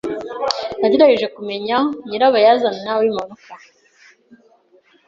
Nagerageje 0.79 1.27
kumenya 1.35 1.77
nyirabayazana 2.07 2.91
w'impanuka. 2.99 3.51